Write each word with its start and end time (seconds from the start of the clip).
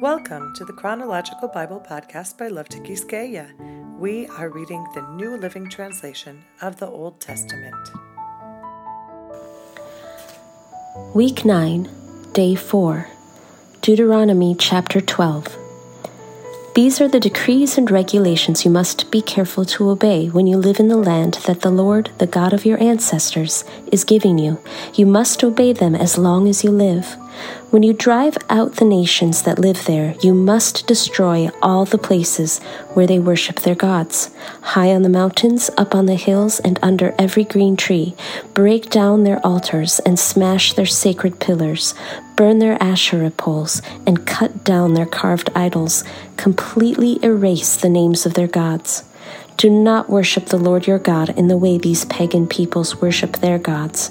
Welcome 0.00 0.52
to 0.54 0.64
the 0.64 0.72
Chronological 0.72 1.48
Bible 1.48 1.80
Podcast 1.80 2.36
by 2.36 2.48
Love 2.48 2.68
to 2.70 2.78
Quisqueya. 2.78 3.54
We 3.98 4.26
are 4.26 4.50
reading 4.50 4.84
the 4.94 5.02
New 5.12 5.36
Living 5.36 5.70
Translation 5.70 6.44
of 6.60 6.78
the 6.78 6.88
Old 6.88 7.20
Testament. 7.20 7.74
Week 11.14 11.44
9, 11.44 11.88
Day 12.32 12.54
4, 12.54 13.08
Deuteronomy 13.82 14.56
chapter 14.58 15.00
12. 15.00 15.56
These 16.74 17.00
are 17.00 17.08
the 17.08 17.20
decrees 17.20 17.78
and 17.78 17.88
regulations 17.88 18.64
you 18.64 18.70
must 18.72 19.12
be 19.12 19.22
careful 19.22 19.64
to 19.66 19.90
obey 19.90 20.26
when 20.26 20.48
you 20.48 20.56
live 20.56 20.80
in 20.80 20.88
the 20.88 20.96
land 20.96 21.34
that 21.46 21.60
the 21.60 21.70
Lord, 21.70 22.10
the 22.18 22.26
God 22.26 22.52
of 22.52 22.66
your 22.66 22.82
ancestors, 22.82 23.64
is 23.92 24.02
giving 24.02 24.38
you. 24.38 24.60
You 24.94 25.06
must 25.06 25.44
obey 25.44 25.72
them 25.72 25.94
as 25.94 26.18
long 26.18 26.48
as 26.48 26.64
you 26.64 26.70
live. 26.72 27.16
When 27.70 27.82
you 27.82 27.92
drive 27.92 28.38
out 28.48 28.76
the 28.76 28.84
nations 28.84 29.42
that 29.42 29.58
live 29.58 29.84
there, 29.86 30.14
you 30.22 30.32
must 30.32 30.86
destroy 30.86 31.50
all 31.60 31.84
the 31.84 31.98
places 31.98 32.60
where 32.94 33.06
they 33.06 33.18
worship 33.18 33.60
their 33.60 33.74
gods. 33.74 34.30
High 34.60 34.94
on 34.94 35.02
the 35.02 35.08
mountains, 35.08 35.70
up 35.76 35.94
on 35.94 36.06
the 36.06 36.14
hills, 36.14 36.60
and 36.60 36.78
under 36.82 37.14
every 37.18 37.44
green 37.44 37.76
tree, 37.76 38.14
break 38.52 38.90
down 38.90 39.24
their 39.24 39.44
altars 39.44 39.98
and 40.00 40.18
smash 40.18 40.74
their 40.74 40.86
sacred 40.86 41.40
pillars, 41.40 41.94
burn 42.36 42.60
their 42.60 42.80
Asherah 42.80 43.30
poles, 43.30 43.82
and 44.06 44.26
cut 44.26 44.62
down 44.62 44.94
their 44.94 45.06
carved 45.06 45.50
idols. 45.54 46.04
Completely 46.36 47.18
erase 47.24 47.76
the 47.76 47.88
names 47.88 48.24
of 48.24 48.34
their 48.34 48.48
gods. 48.48 49.02
Do 49.56 49.70
not 49.70 50.10
worship 50.10 50.46
the 50.46 50.58
Lord 50.58 50.86
your 50.86 50.98
God 50.98 51.30
in 51.38 51.46
the 51.48 51.56
way 51.56 51.78
these 51.78 52.04
pagan 52.06 52.46
peoples 52.46 53.00
worship 53.00 53.38
their 53.38 53.58
gods. 53.58 54.10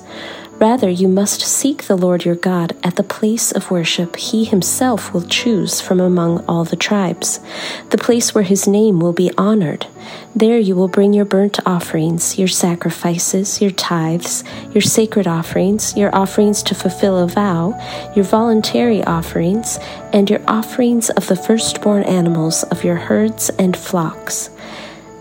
Rather, 0.64 0.90
you 0.90 1.10
must 1.10 1.42
seek 1.42 1.84
the 1.84 1.98
Lord 1.98 2.24
your 2.24 2.36
God 2.36 2.74
at 2.86 2.96
the 2.96 3.04
place 3.04 3.52
of 3.52 3.70
worship 3.70 4.16
he 4.16 4.46
himself 4.46 5.14
will 5.14 5.24
choose 5.24 5.82
from 5.82 6.00
among 6.00 6.40
all 6.46 6.64
the 6.64 6.78
tribes, 6.78 7.42
the 7.90 7.98
place 7.98 8.34
where 8.34 8.46
his 8.46 8.66
name 8.66 9.02
will 9.02 9.12
be 9.12 9.30
honored. 9.38 9.88
There 10.34 10.58
you 10.58 10.74
will 10.78 10.88
bring 10.88 11.12
your 11.12 11.26
burnt 11.26 11.60
offerings, 11.66 12.40
your 12.40 12.48
sacrifices, 12.48 13.62
your 13.62 13.72
tithes, 13.72 14.46
your 14.72 14.82
sacred 14.82 15.28
offerings, 15.28 15.98
your 15.98 16.16
offerings 16.16 16.64
to 16.64 16.76
fulfill 16.76 17.18
a 17.18 17.28
vow, 17.28 17.78
your 18.16 18.24
voluntary 18.24 19.04
offerings, 19.04 19.80
and 20.14 20.30
your 20.30 20.42
offerings 20.48 21.10
of 21.10 21.28
the 21.28 21.36
firstborn 21.36 22.04
animals 22.04 22.64
of 22.72 22.86
your 22.86 22.96
herds 22.96 23.50
and 23.60 23.76
flocks. 23.76 24.50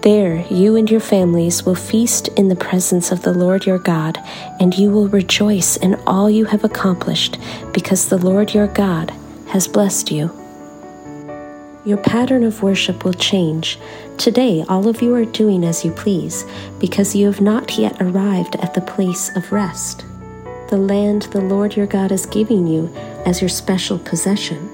There 0.02 0.44
you 0.50 0.74
and 0.74 0.90
your 0.90 0.98
families 0.98 1.64
will 1.64 1.76
feast 1.76 2.26
in 2.36 2.48
the 2.48 2.56
presence 2.56 3.12
of 3.12 3.22
the 3.22 3.32
Lord 3.32 3.66
your 3.66 3.78
God, 3.78 4.18
and 4.58 4.76
you 4.76 4.90
will 4.90 5.06
rejoice 5.06 5.76
in 5.76 5.94
all 6.08 6.28
you 6.28 6.44
have 6.46 6.64
accomplished, 6.64 7.38
because 7.72 8.08
the 8.08 8.18
Lord 8.18 8.52
your 8.52 8.66
God 8.66 9.12
has 9.50 9.68
blessed 9.68 10.10
you. 10.10 10.32
Your 11.84 11.98
pattern 11.98 12.42
of 12.42 12.64
worship 12.64 13.04
will 13.04 13.12
change. 13.12 13.78
Today, 14.18 14.64
all 14.68 14.88
of 14.88 15.02
you 15.02 15.14
are 15.14 15.24
doing 15.24 15.62
as 15.62 15.84
you 15.84 15.92
please, 15.92 16.44
because 16.80 17.14
you 17.14 17.26
have 17.26 17.40
not 17.40 17.78
yet 17.78 18.02
arrived 18.02 18.56
at 18.56 18.74
the 18.74 18.80
place 18.80 19.30
of 19.36 19.52
rest, 19.52 20.04
the 20.68 20.78
land 20.78 21.22
the 21.30 21.40
Lord 21.40 21.76
your 21.76 21.86
God 21.86 22.10
is 22.10 22.26
giving 22.26 22.66
you 22.66 22.92
as 23.24 23.40
your 23.40 23.48
special 23.48 24.00
possession. 24.00 24.68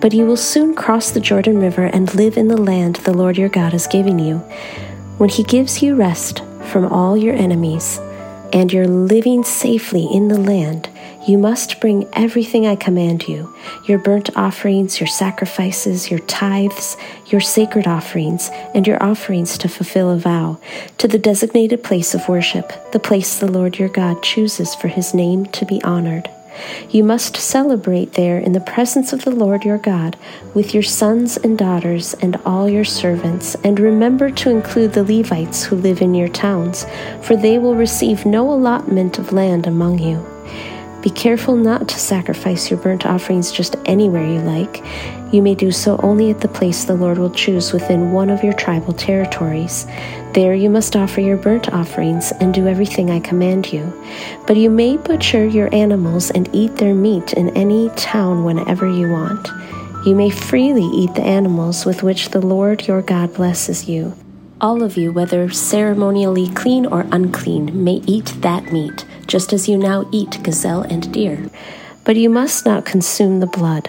But 0.00 0.12
you 0.12 0.26
will 0.26 0.36
soon 0.36 0.74
cross 0.74 1.10
the 1.10 1.20
Jordan 1.20 1.58
River 1.58 1.84
and 1.84 2.14
live 2.14 2.36
in 2.36 2.48
the 2.48 2.60
land 2.60 2.96
the 2.96 3.14
Lord 3.14 3.36
your 3.36 3.48
God 3.48 3.74
is 3.74 3.86
giving 3.86 4.18
you. 4.18 4.38
When 5.18 5.28
he 5.30 5.42
gives 5.42 5.82
you 5.82 5.94
rest 5.94 6.42
from 6.70 6.86
all 6.86 7.16
your 7.16 7.34
enemies, 7.34 7.98
and 8.52 8.72
you're 8.72 8.88
living 8.88 9.44
safely 9.44 10.06
in 10.12 10.28
the 10.28 10.38
land, 10.38 10.88
you 11.26 11.36
must 11.36 11.80
bring 11.80 12.08
everything 12.12 12.66
I 12.66 12.76
command 12.76 13.26
you 13.26 13.54
your 13.84 13.98
burnt 13.98 14.30
offerings, 14.36 15.00
your 15.00 15.06
sacrifices, 15.06 16.10
your 16.10 16.20
tithes, 16.20 16.96
your 17.26 17.40
sacred 17.40 17.86
offerings, 17.86 18.50
and 18.74 18.86
your 18.86 19.02
offerings 19.02 19.58
to 19.58 19.68
fulfill 19.68 20.10
a 20.10 20.16
vow, 20.16 20.58
to 20.98 21.08
the 21.08 21.18
designated 21.18 21.82
place 21.82 22.14
of 22.14 22.28
worship, 22.28 22.72
the 22.92 23.00
place 23.00 23.38
the 23.38 23.50
Lord 23.50 23.78
your 23.78 23.88
God 23.88 24.22
chooses 24.22 24.74
for 24.74 24.88
his 24.88 25.14
name 25.14 25.46
to 25.46 25.64
be 25.64 25.82
honored. 25.82 26.30
You 26.90 27.04
must 27.04 27.36
celebrate 27.36 28.12
there 28.12 28.38
in 28.38 28.52
the 28.52 28.60
presence 28.60 29.12
of 29.12 29.24
the 29.24 29.30
Lord 29.30 29.64
your 29.64 29.78
God 29.78 30.16
with 30.54 30.74
your 30.74 30.82
sons 30.82 31.36
and 31.36 31.58
daughters 31.58 32.14
and 32.14 32.36
all 32.44 32.68
your 32.68 32.84
servants, 32.84 33.54
and 33.64 33.78
remember 33.78 34.30
to 34.30 34.50
include 34.50 34.92
the 34.92 35.04
Levites 35.04 35.64
who 35.64 35.76
live 35.76 36.00
in 36.00 36.14
your 36.14 36.28
towns, 36.28 36.86
for 37.22 37.36
they 37.36 37.58
will 37.58 37.74
receive 37.74 38.26
no 38.26 38.52
allotment 38.52 39.18
of 39.18 39.32
land 39.32 39.66
among 39.66 39.98
you. 39.98 40.24
Be 41.02 41.10
careful 41.10 41.54
not 41.54 41.88
to 41.88 41.98
sacrifice 42.00 42.68
your 42.68 42.80
burnt 42.80 43.06
offerings 43.06 43.52
just 43.52 43.76
anywhere 43.84 44.26
you 44.26 44.40
like. 44.40 44.82
You 45.32 45.40
may 45.40 45.54
do 45.54 45.70
so 45.70 46.00
only 46.02 46.30
at 46.30 46.40
the 46.40 46.48
place 46.48 46.84
the 46.84 46.96
Lord 46.96 47.18
will 47.18 47.30
choose 47.30 47.72
within 47.72 48.10
one 48.10 48.28
of 48.28 48.42
your 48.42 48.54
tribal 48.54 48.92
territories. 48.92 49.86
There 50.36 50.54
you 50.54 50.68
must 50.68 50.96
offer 50.96 51.22
your 51.22 51.38
burnt 51.38 51.72
offerings 51.72 52.30
and 52.30 52.52
do 52.52 52.68
everything 52.68 53.10
I 53.10 53.20
command 53.20 53.72
you. 53.72 53.90
But 54.46 54.58
you 54.58 54.68
may 54.68 54.98
butcher 54.98 55.46
your 55.46 55.74
animals 55.74 56.30
and 56.30 56.46
eat 56.52 56.76
their 56.76 56.94
meat 56.94 57.32
in 57.32 57.56
any 57.56 57.88
town 57.96 58.44
whenever 58.44 58.86
you 58.86 59.10
want. 59.10 59.48
You 60.04 60.14
may 60.14 60.28
freely 60.28 60.84
eat 60.84 61.14
the 61.14 61.22
animals 61.22 61.86
with 61.86 62.02
which 62.02 62.28
the 62.28 62.46
Lord 62.46 62.86
your 62.86 63.00
God 63.00 63.32
blesses 63.32 63.88
you. 63.88 64.12
All 64.60 64.82
of 64.82 64.98
you, 64.98 65.10
whether 65.10 65.48
ceremonially 65.48 66.50
clean 66.50 66.84
or 66.84 67.06
unclean, 67.12 67.82
may 67.82 68.02
eat 68.06 68.26
that 68.42 68.70
meat 68.70 69.06
just 69.26 69.54
as 69.54 69.70
you 69.70 69.78
now 69.78 70.06
eat 70.12 70.42
gazelle 70.42 70.82
and 70.82 71.10
deer. 71.14 71.48
But 72.04 72.16
you 72.16 72.28
must 72.28 72.66
not 72.66 72.84
consume 72.84 73.40
the 73.40 73.46
blood. 73.46 73.88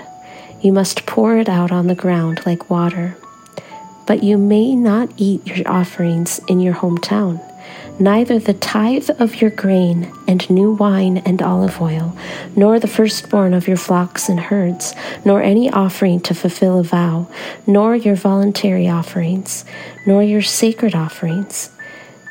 You 0.62 0.72
must 0.72 1.06
pour 1.06 1.36
it 1.36 1.50
out 1.50 1.74
on 1.74 1.88
the 1.88 1.94
ground 1.94 2.46
like 2.46 2.70
water. 2.70 3.18
But 4.08 4.24
you 4.24 4.38
may 4.38 4.74
not 4.76 5.10
eat 5.18 5.46
your 5.46 5.68
offerings 5.70 6.40
in 6.48 6.60
your 6.60 6.74
hometown, 6.74 7.44
neither 8.00 8.40
the 8.40 8.54
tithe 8.54 9.10
of 9.20 9.42
your 9.42 9.52
grain 9.52 10.12
and 10.28 10.50
new 10.50 10.72
wine 10.72 11.18
and 11.20 11.42
olive 11.42 11.80
oil, 11.80 12.18
nor 12.56 12.80
the 12.80 12.88
firstborn 12.88 13.54
of 13.54 13.68
your 13.68 13.78
flocks 13.78 14.30
and 14.30 14.40
herds, 14.40 14.96
nor 15.24 15.44
any 15.44 15.70
offering 15.70 16.22
to 16.22 16.34
fulfill 16.34 16.80
a 16.80 16.84
vow, 16.84 17.28
nor 17.68 17.96
your 17.96 18.16
voluntary 18.16 18.88
offerings, 18.88 19.66
nor 20.06 20.24
your 20.24 20.42
sacred 20.42 20.96
offerings 20.96 21.70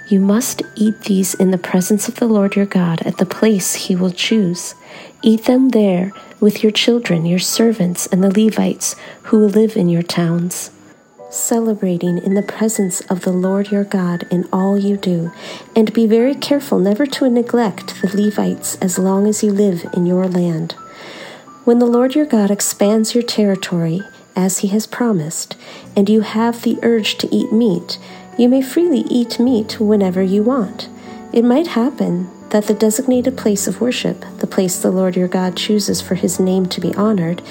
you 0.09 0.21
must 0.21 0.63
eat 0.77 1.01
these 1.03 1.35
in 1.35 1.51
the 1.51 1.59
presence 1.59 2.09
of 2.09 2.17
the 2.17 2.29
Lord 2.29 2.55
your 2.55 2.67
God 2.67 3.03
at 3.03 3.19
the 3.19 3.27
place 3.27 3.75
he 3.75 3.97
will 3.97 4.13
choose. 4.13 4.75
Eat 5.23 5.45
them 5.45 5.71
there 5.71 6.13
with 6.39 6.63
your 6.63 6.71
children, 6.71 7.27
your 7.27 7.41
servants, 7.41 8.07
and 8.07 8.23
the 8.23 8.31
Levites 8.31 8.95
who 9.25 9.45
live 9.47 9.77
in 9.77 9.89
your 9.89 10.05
towns. 10.05 10.71
Celebrating 11.29 12.19
in 12.19 12.35
the 12.35 12.43
presence 12.43 13.01
of 13.03 13.23
the 13.23 13.33
Lord 13.33 13.71
your 13.73 13.83
God 13.83 14.27
in 14.31 14.49
all 14.53 14.79
you 14.79 14.97
do, 14.97 15.33
and 15.75 15.93
be 15.93 16.07
very 16.07 16.35
careful 16.35 16.79
never 16.79 17.05
to 17.05 17.29
neglect 17.29 18.01
the 18.01 18.17
Levites 18.17 18.77
as 18.77 18.97
long 18.99 19.27
as 19.27 19.43
you 19.43 19.51
live 19.51 19.85
in 19.93 20.07
your 20.07 20.29
land. 20.29 20.73
When 21.65 21.81
the 21.81 21.87
Lord 21.87 22.15
your 22.15 22.27
God 22.27 22.53
expands 22.53 23.13
your 23.13 23.25
territory, 23.25 24.03
as 24.37 24.59
he 24.59 24.69
has 24.69 24.87
promised, 24.87 25.57
and 25.97 26.09
you 26.09 26.21
have 26.21 26.63
the 26.63 26.79
urge 26.83 27.17
to 27.19 27.35
eat 27.35 27.53
meat, 27.53 27.99
you 28.39 28.49
may 28.49 28.63
freely 28.63 29.01
eat 29.11 29.41
meat 29.41 29.81
whenever 29.81 30.23
you 30.23 30.45
want. 30.45 30.89
It 31.33 31.45
might 31.45 31.67
happen 31.67 32.31
that 32.51 32.67
the 32.69 32.75
designated 32.75 33.37
place 33.37 33.67
of 33.67 33.81
worship, 33.81 34.25
the 34.39 34.47
place 34.47 34.79
the 34.79 34.93
Lord 34.93 35.17
your 35.17 35.27
God 35.27 35.57
chooses 35.57 36.01
for 36.01 36.15
his 36.15 36.39
name 36.39 36.67
to 36.67 36.81
be 36.81 36.95
honored, 36.95 37.43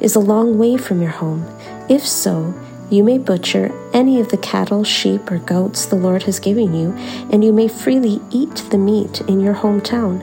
is 0.00 0.14
a 0.14 0.20
long 0.20 0.56
way 0.56 0.76
from 0.76 1.02
your 1.02 1.10
home. 1.10 1.44
If 1.88 2.06
so, 2.06 2.54
you 2.94 3.02
may 3.02 3.18
butcher 3.18 3.72
any 3.92 4.20
of 4.20 4.28
the 4.28 4.36
cattle, 4.36 4.84
sheep, 4.84 5.30
or 5.30 5.38
goats 5.38 5.86
the 5.86 5.96
Lord 5.96 6.22
has 6.22 6.38
given 6.38 6.72
you, 6.74 6.92
and 7.32 7.42
you 7.42 7.52
may 7.52 7.66
freely 7.66 8.20
eat 8.30 8.56
the 8.70 8.78
meat 8.78 9.20
in 9.22 9.40
your 9.40 9.54
hometown, 9.54 10.22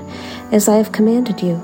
as 0.53 0.69
I 0.69 0.77
have 0.77 0.91
commanded 0.91 1.41
you. 1.41 1.61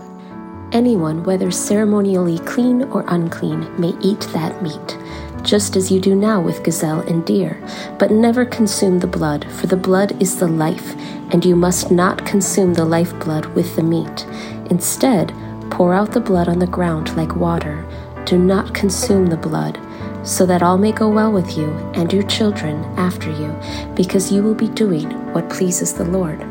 Anyone, 0.74 1.24
whether 1.24 1.50
ceremonially 1.50 2.40
clean 2.40 2.84
or 2.84 3.06
unclean, 3.08 3.80
may 3.80 3.94
eat 4.02 4.22
that 4.34 4.62
meat 4.62 4.98
just 5.44 5.78
as 5.78 5.90
you 5.90 6.02
do 6.02 6.14
now 6.14 6.42
with 6.42 6.62
gazelle 6.62 7.00
and 7.02 7.26
deer. 7.26 7.58
But 7.98 8.12
never 8.12 8.44
consume 8.46 9.00
the 9.00 9.08
blood, 9.08 9.50
for 9.54 9.68
the 9.68 9.78
blood 9.78 10.22
is 10.22 10.38
the 10.38 10.48
life, 10.48 10.96
and 11.32 11.46
you 11.46 11.56
must 11.56 11.90
not 11.90 12.26
consume 12.26 12.74
the 12.74 12.84
lifeblood 12.84 13.46
with 13.56 13.76
the 13.78 13.84
meat. 13.84 14.26
Instead, 14.70 15.34
pour 15.72 15.94
out 15.94 16.12
the 16.12 16.20
blood 16.20 16.50
on 16.50 16.60
the 16.60 16.68
ground 16.68 17.16
like 17.16 17.38
water. 17.38 17.86
Do 18.26 18.38
not 18.38 18.74
consume 18.74 19.28
the 19.28 19.38
blood, 19.38 19.80
so 20.28 20.46
that 20.46 20.62
all 20.62 20.78
may 20.78 20.92
go 20.92 21.08
well 21.08 21.32
with 21.32 21.58
you 21.58 21.70
and 21.96 22.12
your 22.12 22.24
children 22.24 22.84
after 22.98 23.32
you, 23.32 23.56
because 23.96 24.32
you 24.32 24.44
will 24.44 24.54
be 24.54 24.68
doing 24.68 25.10
what 25.34 25.50
pleases 25.50 25.94
the 25.94 26.04
Lord. 26.04 26.44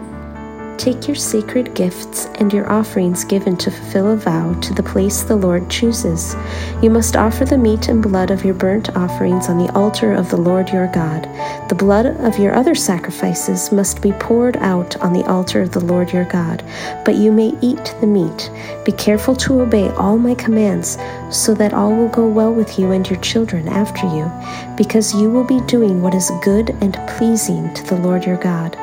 Take 0.79 1.09
your 1.09 1.17
sacred 1.17 1.75
gifts 1.75 2.27
and 2.35 2.53
your 2.53 2.71
offerings 2.71 3.25
given 3.25 3.57
to 3.57 3.71
fulfill 3.71 4.13
a 4.13 4.17
vow 4.17 4.53
to 4.61 4.75
the 4.75 4.83
place 4.83 5.23
the 5.23 5.35
Lord 5.35 5.71
chooses. 5.71 6.37
You 6.83 6.91
must 6.91 7.17
offer 7.17 7.45
the 7.45 7.57
meat 7.57 7.89
and 7.89 8.03
blood 8.03 8.31
of 8.31 8.45
your 8.45 8.55
burnt 8.55 8.95
offerings 8.95 9.49
on 9.49 9.59
the 9.59 9.73
altar 9.73 10.13
of 10.13 10.29
the 10.31 10.37
Lord 10.37 10.69
your 10.69 10.87
God. 10.89 11.25
The 11.69 11.75
blood 11.75 12.07
of 12.07 12.39
your 12.39 12.55
other 12.55 12.75
sacrifices 12.75 13.73
must 13.73 14.03
be 14.03 14.13
poured 14.13 14.59
out 14.59 14.97
on 14.99 15.13
the 15.13 15.25
altar 15.25 15.63
of 15.63 15.73
the 15.73 15.85
Lord 15.85 16.13
your 16.13 16.27
God, 16.27 16.63
but 17.05 17.17
you 17.17 17.33
may 17.33 17.55
eat 17.63 17.95
the 18.01 18.07
meat. 18.07 18.51
Be 18.85 18.93
careful 18.93 19.35
to 19.37 19.63
obey 19.63 19.89
all 19.91 20.19
my 20.19 20.35
commands, 20.35 20.99
so 21.31 21.55
that 21.55 21.73
all 21.73 21.97
will 21.97 22.11
go 22.11 22.29
well 22.29 22.53
with 22.53 22.79
you 22.79 22.93
and 22.93 23.09
your 23.09 23.21
children 23.21 23.67
after 23.67 24.07
you, 24.15 24.31
because 24.77 25.15
you 25.15 25.31
will 25.31 25.45
be 25.45 25.61
doing 25.63 26.03
what 26.03 26.15
is 26.15 26.31
good 26.45 26.71
and 26.83 26.95
pleasing 27.09 27.73
to 27.75 27.83
the 27.85 27.97
Lord 27.97 28.25
your 28.25 28.37
God. 28.37 28.77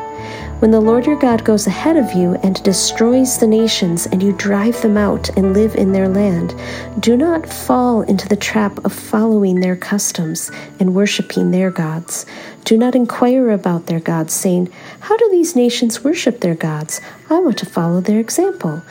When 0.59 0.71
the 0.71 0.79
Lord 0.79 1.05
your 1.05 1.19
God 1.19 1.43
goes 1.43 1.67
ahead 1.67 1.97
of 1.97 2.13
you 2.13 2.35
and 2.35 2.63
destroys 2.63 3.37
the 3.37 3.47
nations, 3.47 4.05
and 4.05 4.23
you 4.23 4.31
drive 4.31 4.81
them 4.81 4.95
out 4.95 5.29
and 5.37 5.53
live 5.53 5.75
in 5.75 5.91
their 5.91 6.07
land, 6.07 6.55
do 6.99 7.17
not 7.17 7.51
fall 7.51 8.01
into 8.03 8.29
the 8.29 8.37
trap 8.37 8.83
of 8.85 8.93
following 8.93 9.59
their 9.59 9.75
customs 9.75 10.49
and 10.79 10.95
worshiping 10.95 11.51
their 11.51 11.69
gods. 11.69 12.25
Do 12.63 12.77
not 12.77 12.95
inquire 12.95 13.49
about 13.49 13.87
their 13.87 13.99
gods, 13.99 14.33
saying, 14.33 14.71
How 15.01 15.17
do 15.17 15.29
these 15.31 15.55
nations 15.55 16.03
worship 16.03 16.39
their 16.39 16.55
gods? 16.55 17.01
I 17.29 17.39
want 17.39 17.57
to 17.57 17.65
follow 17.65 17.99
their 17.99 18.19
example. 18.19 18.83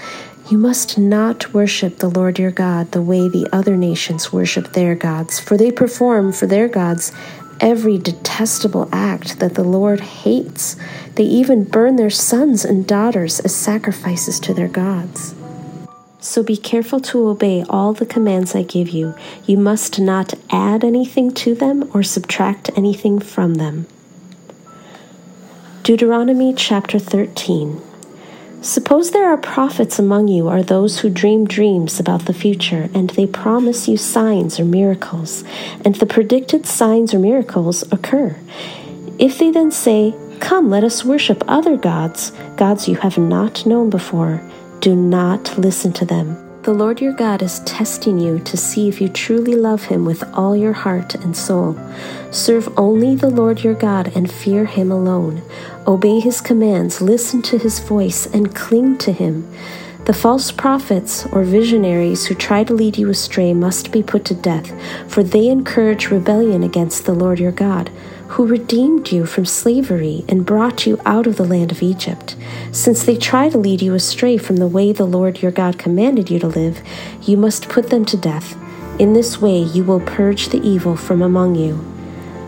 You 0.50 0.58
must 0.58 0.98
not 0.98 1.54
worship 1.54 1.98
the 1.98 2.10
Lord 2.10 2.38
your 2.38 2.50
God 2.50 2.92
the 2.92 3.00
way 3.00 3.28
the 3.28 3.48
other 3.52 3.76
nations 3.76 4.32
worship 4.32 4.74
their 4.74 4.94
gods, 4.94 5.40
for 5.40 5.56
they 5.56 5.70
perform 5.70 6.32
for 6.32 6.46
their 6.46 6.68
gods 6.68 7.12
every 7.62 7.96
detestable 7.96 8.88
act 8.92 9.38
that 9.38 9.54
the 9.54 9.64
Lord 9.64 10.00
hates. 10.00 10.76
They 11.14 11.24
even 11.24 11.64
burn 11.64 11.96
their 11.96 12.10
sons 12.10 12.64
and 12.64 12.86
daughters 12.86 13.40
as 13.40 13.54
sacrifices 13.54 14.38
to 14.40 14.52
their 14.52 14.68
gods. 14.68 15.34
So 16.20 16.42
be 16.42 16.56
careful 16.56 17.00
to 17.00 17.28
obey 17.28 17.64
all 17.68 17.92
the 17.94 18.06
commands 18.06 18.54
I 18.54 18.62
give 18.62 18.90
you. 18.90 19.14
You 19.46 19.56
must 19.56 19.98
not 19.98 20.34
add 20.50 20.84
anything 20.84 21.32
to 21.34 21.54
them 21.54 21.90
or 21.94 22.02
subtract 22.02 22.70
anything 22.76 23.18
from 23.18 23.54
them. 23.54 23.86
Deuteronomy 25.82 26.54
chapter 26.54 26.98
13. 26.98 27.80
Suppose 28.62 29.10
there 29.10 29.28
are 29.28 29.36
prophets 29.36 29.98
among 29.98 30.28
you, 30.28 30.48
or 30.48 30.62
those 30.62 31.00
who 31.00 31.10
dream 31.10 31.48
dreams 31.48 31.98
about 31.98 32.26
the 32.26 32.32
future, 32.32 32.88
and 32.94 33.10
they 33.10 33.26
promise 33.26 33.88
you 33.88 33.96
signs 33.96 34.60
or 34.60 34.64
miracles, 34.64 35.42
and 35.84 35.96
the 35.96 36.06
predicted 36.06 36.64
signs 36.64 37.12
or 37.12 37.18
miracles 37.18 37.82
occur. 37.90 38.36
If 39.18 39.38
they 39.38 39.50
then 39.50 39.72
say, 39.72 40.14
Come, 40.38 40.70
let 40.70 40.84
us 40.84 41.04
worship 41.04 41.42
other 41.48 41.76
gods, 41.76 42.30
gods 42.56 42.86
you 42.86 42.94
have 42.96 43.18
not 43.18 43.66
known 43.66 43.90
before, 43.90 44.40
do 44.78 44.94
not 44.94 45.58
listen 45.58 45.92
to 45.94 46.04
them. 46.04 46.41
The 46.62 46.72
Lord 46.72 47.00
your 47.00 47.12
God 47.12 47.42
is 47.42 47.58
testing 47.60 48.20
you 48.20 48.38
to 48.38 48.56
see 48.56 48.88
if 48.88 49.00
you 49.00 49.08
truly 49.08 49.56
love 49.56 49.86
him 49.86 50.04
with 50.04 50.22
all 50.32 50.54
your 50.54 50.72
heart 50.72 51.16
and 51.16 51.36
soul. 51.36 51.76
Serve 52.30 52.72
only 52.78 53.16
the 53.16 53.30
Lord 53.30 53.64
your 53.64 53.74
God 53.74 54.12
and 54.14 54.30
fear 54.30 54.64
him 54.64 54.92
alone. 54.92 55.42
Obey 55.88 56.20
his 56.20 56.40
commands, 56.40 57.02
listen 57.02 57.42
to 57.42 57.58
his 57.58 57.80
voice, 57.80 58.26
and 58.26 58.54
cling 58.54 58.96
to 58.98 59.10
him. 59.10 59.52
The 60.04 60.12
false 60.12 60.52
prophets 60.52 61.26
or 61.32 61.42
visionaries 61.42 62.26
who 62.26 62.36
try 62.36 62.62
to 62.62 62.72
lead 62.72 62.96
you 62.96 63.10
astray 63.10 63.52
must 63.54 63.90
be 63.90 64.04
put 64.04 64.24
to 64.26 64.34
death, 64.34 64.72
for 65.10 65.24
they 65.24 65.48
encourage 65.48 66.12
rebellion 66.12 66.62
against 66.62 67.06
the 67.06 67.12
Lord 67.14 67.40
your 67.40 67.50
God 67.50 67.90
who 68.32 68.46
redeemed 68.46 69.12
you 69.12 69.26
from 69.26 69.44
slavery 69.44 70.24
and 70.26 70.46
brought 70.46 70.86
you 70.86 70.98
out 71.04 71.26
of 71.26 71.36
the 71.36 71.44
land 71.44 71.70
of 71.70 71.82
Egypt. 71.82 72.34
Since 72.70 73.04
they 73.04 73.14
try 73.14 73.50
to 73.50 73.58
lead 73.58 73.82
you 73.82 73.92
astray 73.92 74.38
from 74.38 74.56
the 74.56 74.66
way 74.66 74.90
the 74.90 75.04
Lord 75.04 75.42
your 75.42 75.52
God 75.52 75.78
commanded 75.78 76.30
you 76.30 76.38
to 76.38 76.46
live, 76.46 76.82
you 77.20 77.36
must 77.36 77.68
put 77.68 77.90
them 77.90 78.06
to 78.06 78.16
death. 78.16 78.56
In 78.98 79.12
this 79.12 79.38
way 79.42 79.58
you 79.58 79.84
will 79.84 80.00
purge 80.00 80.48
the 80.48 80.66
evil 80.66 80.96
from 80.96 81.20
among 81.20 81.56
you. 81.56 81.84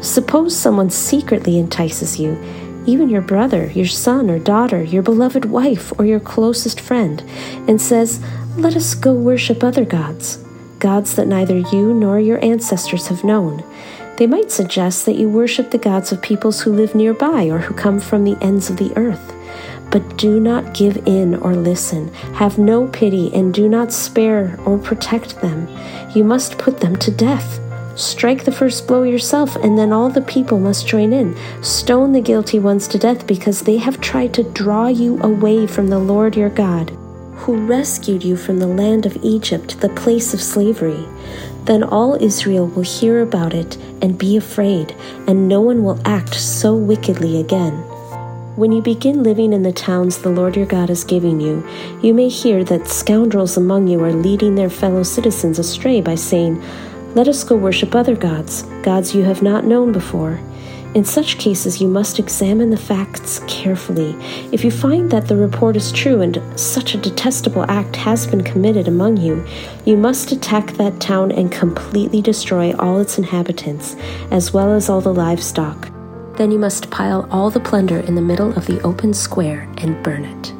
Suppose 0.00 0.56
someone 0.56 0.88
secretly 0.88 1.58
entices 1.58 2.18
you, 2.18 2.42
even 2.86 3.10
your 3.10 3.20
brother, 3.20 3.70
your 3.72 3.86
son 3.86 4.30
or 4.30 4.38
daughter, 4.38 4.82
your 4.82 5.02
beloved 5.02 5.44
wife, 5.44 5.92
or 5.98 6.06
your 6.06 6.20
closest 6.20 6.80
friend, 6.80 7.22
and 7.68 7.78
says, 7.78 8.24
Let 8.56 8.74
us 8.74 8.94
go 8.94 9.12
worship 9.12 9.62
other 9.62 9.84
gods, 9.84 10.38
gods 10.78 11.14
that 11.16 11.28
neither 11.28 11.58
you 11.58 11.92
nor 11.92 12.18
your 12.18 12.42
ancestors 12.42 13.08
have 13.08 13.22
known. 13.22 13.62
They 14.16 14.26
might 14.28 14.52
suggest 14.52 15.06
that 15.06 15.16
you 15.16 15.28
worship 15.28 15.70
the 15.70 15.78
gods 15.78 16.12
of 16.12 16.22
peoples 16.22 16.60
who 16.60 16.72
live 16.72 16.94
nearby 16.94 17.46
or 17.46 17.58
who 17.58 17.74
come 17.74 17.98
from 17.98 18.22
the 18.24 18.36
ends 18.40 18.70
of 18.70 18.76
the 18.76 18.92
earth. 18.96 19.34
But 19.90 20.16
do 20.16 20.38
not 20.38 20.74
give 20.74 20.96
in 21.06 21.34
or 21.36 21.54
listen. 21.54 22.12
Have 22.34 22.58
no 22.58 22.86
pity 22.88 23.32
and 23.34 23.52
do 23.52 23.68
not 23.68 23.92
spare 23.92 24.58
or 24.64 24.78
protect 24.78 25.40
them. 25.40 25.68
You 26.14 26.24
must 26.24 26.58
put 26.58 26.80
them 26.80 26.96
to 26.96 27.10
death. 27.10 27.60
Strike 27.96 28.44
the 28.44 28.52
first 28.52 28.88
blow 28.88 29.04
yourself, 29.04 29.54
and 29.56 29.78
then 29.78 29.92
all 29.92 30.10
the 30.10 30.20
people 30.22 30.58
must 30.58 30.88
join 30.88 31.12
in. 31.12 31.36
Stone 31.62 32.12
the 32.12 32.20
guilty 32.20 32.58
ones 32.58 32.88
to 32.88 32.98
death 32.98 33.24
because 33.26 33.62
they 33.62 33.76
have 33.76 34.00
tried 34.00 34.34
to 34.34 34.42
draw 34.42 34.88
you 34.88 35.20
away 35.22 35.66
from 35.66 35.88
the 35.88 35.98
Lord 35.98 36.36
your 36.36 36.50
God, 36.50 36.90
who 37.36 37.66
rescued 37.66 38.24
you 38.24 38.36
from 38.36 38.58
the 38.58 38.66
land 38.66 39.06
of 39.06 39.16
Egypt, 39.22 39.80
the 39.80 39.90
place 39.90 40.34
of 40.34 40.42
slavery. 40.42 41.06
Then 41.64 41.82
all 41.82 42.22
Israel 42.22 42.66
will 42.66 42.82
hear 42.82 43.22
about 43.22 43.54
it 43.54 43.76
and 44.02 44.18
be 44.18 44.36
afraid, 44.36 44.94
and 45.26 45.48
no 45.48 45.60
one 45.60 45.82
will 45.82 46.00
act 46.04 46.34
so 46.34 46.74
wickedly 46.74 47.40
again. 47.40 47.72
When 48.56 48.70
you 48.70 48.82
begin 48.82 49.22
living 49.22 49.52
in 49.52 49.62
the 49.62 49.72
towns 49.72 50.18
the 50.18 50.28
Lord 50.28 50.56
your 50.56 50.66
God 50.66 50.88
is 50.88 51.02
giving 51.02 51.40
you, 51.40 51.66
you 52.02 52.14
may 52.14 52.28
hear 52.28 52.62
that 52.64 52.86
scoundrels 52.86 53.56
among 53.56 53.88
you 53.88 54.04
are 54.04 54.12
leading 54.12 54.54
their 54.54 54.70
fellow 54.70 55.02
citizens 55.02 55.58
astray 55.58 56.00
by 56.00 56.14
saying, 56.14 56.62
Let 57.14 57.26
us 57.28 57.42
go 57.42 57.56
worship 57.56 57.94
other 57.94 58.14
gods, 58.14 58.62
gods 58.82 59.14
you 59.14 59.24
have 59.24 59.42
not 59.42 59.64
known 59.64 59.90
before. 59.90 60.38
In 60.94 61.04
such 61.04 61.38
cases, 61.38 61.80
you 61.80 61.88
must 61.88 62.20
examine 62.20 62.70
the 62.70 62.76
facts 62.76 63.40
carefully. 63.48 64.14
If 64.52 64.64
you 64.64 64.70
find 64.70 65.10
that 65.10 65.26
the 65.26 65.36
report 65.36 65.74
is 65.74 65.90
true 65.90 66.20
and 66.20 66.40
such 66.54 66.94
a 66.94 66.98
detestable 66.98 67.68
act 67.68 67.96
has 67.96 68.28
been 68.28 68.44
committed 68.44 68.86
among 68.86 69.16
you, 69.16 69.44
you 69.84 69.96
must 69.96 70.30
attack 70.30 70.74
that 70.74 71.00
town 71.00 71.32
and 71.32 71.50
completely 71.50 72.22
destroy 72.22 72.72
all 72.76 73.00
its 73.00 73.18
inhabitants, 73.18 73.96
as 74.30 74.52
well 74.52 74.72
as 74.72 74.88
all 74.88 75.00
the 75.00 75.12
livestock. 75.12 75.90
Then 76.36 76.52
you 76.52 76.60
must 76.60 76.92
pile 76.92 77.28
all 77.28 77.50
the 77.50 77.58
plunder 77.58 77.98
in 77.98 78.14
the 78.14 78.22
middle 78.22 78.56
of 78.56 78.66
the 78.66 78.80
open 78.82 79.14
square 79.14 79.68
and 79.78 80.00
burn 80.04 80.24
it. 80.24 80.54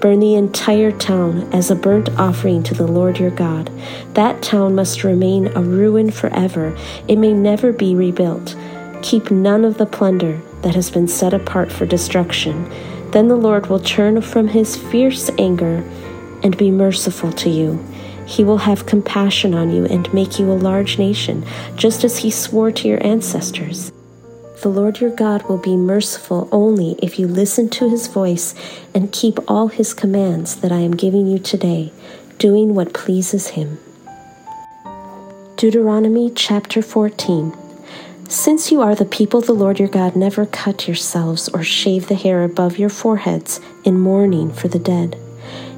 Burn 0.00 0.20
the 0.20 0.36
entire 0.36 0.92
town 0.92 1.42
as 1.52 1.70
a 1.70 1.76
burnt 1.76 2.08
offering 2.18 2.62
to 2.62 2.74
the 2.74 2.86
Lord 2.86 3.18
your 3.18 3.30
God. 3.30 3.70
That 4.14 4.42
town 4.42 4.74
must 4.74 5.04
remain 5.04 5.48
a 5.48 5.62
ruin 5.62 6.10
forever, 6.10 6.74
it 7.08 7.16
may 7.16 7.34
never 7.34 7.72
be 7.72 7.94
rebuilt. 7.94 8.56
Keep 9.04 9.30
none 9.30 9.66
of 9.66 9.76
the 9.76 9.84
plunder 9.84 10.40
that 10.62 10.74
has 10.74 10.90
been 10.90 11.06
set 11.06 11.34
apart 11.34 11.70
for 11.70 11.84
destruction. 11.84 12.64
Then 13.10 13.28
the 13.28 13.36
Lord 13.36 13.66
will 13.66 13.78
turn 13.78 14.22
from 14.22 14.48
his 14.48 14.76
fierce 14.76 15.30
anger 15.36 15.84
and 16.42 16.56
be 16.56 16.70
merciful 16.70 17.30
to 17.32 17.50
you. 17.50 17.84
He 18.26 18.42
will 18.42 18.56
have 18.56 18.86
compassion 18.86 19.52
on 19.52 19.70
you 19.70 19.84
and 19.84 20.12
make 20.14 20.38
you 20.38 20.50
a 20.50 20.54
large 20.54 20.98
nation, 20.98 21.44
just 21.76 22.02
as 22.02 22.16
he 22.16 22.30
swore 22.30 22.72
to 22.72 22.88
your 22.88 23.06
ancestors. 23.06 23.92
The 24.62 24.70
Lord 24.70 25.00
your 25.00 25.14
God 25.14 25.42
will 25.50 25.58
be 25.58 25.76
merciful 25.76 26.48
only 26.50 26.96
if 27.02 27.18
you 27.18 27.28
listen 27.28 27.68
to 27.68 27.90
his 27.90 28.06
voice 28.06 28.54
and 28.94 29.12
keep 29.12 29.38
all 29.46 29.68
his 29.68 29.92
commands 29.92 30.56
that 30.56 30.72
I 30.72 30.78
am 30.78 30.96
giving 30.96 31.26
you 31.26 31.38
today, 31.38 31.92
doing 32.38 32.74
what 32.74 32.94
pleases 32.94 33.48
him. 33.48 33.78
Deuteronomy 35.56 36.30
chapter 36.30 36.80
14. 36.80 37.63
Since 38.28 38.72
you 38.72 38.80
are 38.80 38.94
the 38.94 39.04
people 39.04 39.42
the 39.42 39.52
Lord 39.52 39.78
your 39.78 39.88
God 39.88 40.16
never 40.16 40.46
cut 40.46 40.88
yourselves 40.88 41.48
or 41.50 41.62
shave 41.62 42.08
the 42.08 42.14
hair 42.14 42.42
above 42.42 42.78
your 42.78 42.88
foreheads 42.88 43.60
in 43.84 44.00
mourning 44.00 44.50
for 44.50 44.68
the 44.68 44.78
dead. 44.78 45.18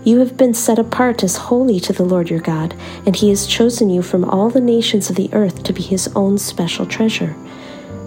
You 0.05 0.21
have 0.21 0.37
been 0.37 0.55
set 0.55 0.79
apart 0.79 1.25
as 1.25 1.37
holy 1.37 1.81
to 1.81 1.93
the 1.93 2.05
Lord 2.05 2.31
your 2.31 2.41
God, 2.41 2.75
and 3.05 3.17
he 3.17 3.31
has 3.31 3.49
chosen 3.49 3.91
you 3.91 4.01
from 4.01 4.25
all 4.25 4.49
the 4.49 4.61
nations 4.61 5.11
of 5.11 5.17
the 5.17 5.29
earth 5.33 5.65
to 5.65 5.73
be 5.73 5.83
his 5.83 6.07
own 6.15 6.39
special 6.39 6.87
treasure. 6.87 7.35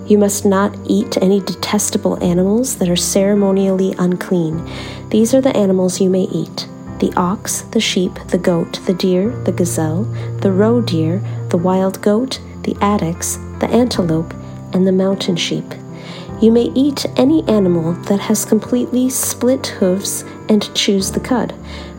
You 0.08 0.17
must 0.17 0.46
not 0.46 0.74
eat 0.88 1.17
any 1.17 1.41
detestable 1.41 2.24
animals 2.24 2.77
that 2.77 2.89
are 2.89 2.96
ceremonially 2.96 3.93
unclean. 4.00 4.65
These 5.10 5.34
are 5.34 5.41
the 5.41 5.55
animals 5.55 6.00
you 6.00 6.10
may 6.10 6.24
eat 6.24 6.67
the 7.00 7.13
ox, 7.15 7.62
the 7.72 7.79
sheep, 7.79 8.13
the 8.27 8.38
goat, 8.38 8.79
the 8.86 8.93
deer, 8.93 9.29
the 9.43 9.53
gazelle, 9.53 10.03
the 10.41 10.51
roe 10.51 10.81
deer, 10.81 11.22
the 11.50 11.58
wild 11.58 12.01
goat, 12.01 12.41
the 12.63 12.74
addax, 12.75 13.38
the 13.59 13.69
antelope, 13.69 14.33
and 14.73 14.85
the 14.85 14.91
mountain 14.91 15.35
sheep. 15.35 15.65
You 16.41 16.51
may 16.51 16.71
eat 16.73 17.05
any 17.17 17.45
animal 17.47 17.93
that 18.03 18.19
has 18.21 18.45
completely 18.45 19.09
split 19.09 19.67
hooves 19.67 20.23
and 20.47 20.73
chews 20.73 21.11
the 21.11 21.19
cud. 21.19 21.53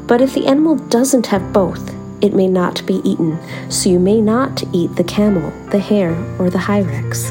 But 0.06 0.20
if 0.20 0.34
the 0.34 0.46
animal 0.46 0.76
doesn't 0.76 1.26
have 1.26 1.52
both, 1.52 1.94
it 2.22 2.34
may 2.34 2.48
not 2.48 2.84
be 2.86 3.00
eaten, 3.04 3.38
so 3.70 3.90
you 3.90 3.98
may 3.98 4.20
not 4.20 4.62
eat 4.72 4.96
the 4.96 5.04
camel, 5.04 5.52
the 5.70 5.78
hare, 5.78 6.16
or 6.38 6.50
the 6.50 6.58
hyrax. 6.58 7.30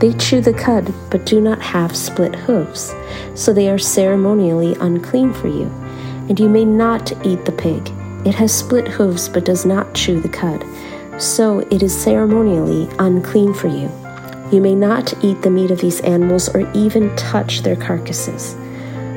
They 0.00 0.12
chew 0.14 0.40
the 0.40 0.52
cud, 0.52 0.92
but 1.10 1.26
do 1.26 1.40
not 1.40 1.60
have 1.62 1.96
split 1.96 2.34
hooves, 2.34 2.94
so 3.34 3.52
they 3.52 3.70
are 3.70 3.78
ceremonially 3.78 4.74
unclean 4.80 5.32
for 5.32 5.48
you. 5.48 5.66
And 6.28 6.38
you 6.38 6.48
may 6.48 6.64
not 6.64 7.12
eat 7.26 7.44
the 7.44 7.52
pig. 7.52 7.90
It 8.24 8.34
has 8.34 8.54
split 8.54 8.88
hooves, 8.88 9.28
but 9.28 9.44
does 9.44 9.64
not 9.66 9.94
chew 9.94 10.20
the 10.20 10.28
cud, 10.28 10.64
so 11.18 11.60
it 11.70 11.82
is 11.82 11.96
ceremonially 11.96 12.88
unclean 12.98 13.54
for 13.54 13.68
you. 13.68 13.90
You 14.52 14.60
may 14.60 14.74
not 14.74 15.14
eat 15.24 15.40
the 15.42 15.50
meat 15.50 15.70
of 15.70 15.80
these 15.80 16.00
animals 16.00 16.48
or 16.54 16.70
even 16.74 17.14
touch 17.16 17.62
their 17.62 17.76
carcasses. 17.76 18.54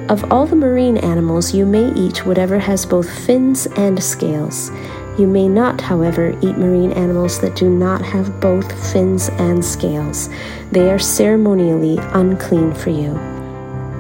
Of 0.07 0.31
all 0.31 0.45
the 0.45 0.55
marine 0.55 0.97
animals, 0.97 1.53
you 1.53 1.65
may 1.65 1.91
eat 1.93 2.25
whatever 2.25 2.59
has 2.59 2.85
both 2.85 3.09
fins 3.25 3.65
and 3.75 4.01
scales. 4.01 4.69
You 5.17 5.27
may 5.27 5.47
not, 5.47 5.81
however, 5.81 6.37
eat 6.41 6.57
marine 6.57 6.91
animals 6.91 7.41
that 7.41 7.55
do 7.55 7.69
not 7.69 8.01
have 8.01 8.39
both 8.39 8.71
fins 8.91 9.29
and 9.29 9.63
scales. 9.63 10.29
They 10.71 10.91
are 10.91 10.99
ceremonially 10.99 11.97
unclean 12.13 12.73
for 12.73 12.91
you. 12.91 13.19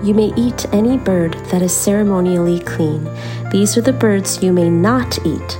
You 0.03 0.13
may 0.13 0.31
eat 0.37 0.65
any 0.71 0.97
bird 0.97 1.33
that 1.51 1.61
is 1.61 1.75
ceremonially 1.75 2.59
clean. 2.59 3.09
These 3.51 3.75
are 3.77 3.81
the 3.81 3.93
birds 3.93 4.43
you 4.43 4.53
may 4.53 4.69
not 4.69 5.17
eat 5.25 5.57